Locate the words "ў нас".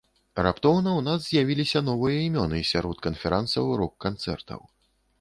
0.93-1.27